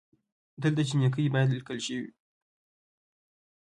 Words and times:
دلته 0.61 0.81
جینکۍ 0.89 1.25
بايد 1.33 1.49
ليکل 1.57 1.77
شوې 1.85 1.97
وئ 2.03 2.09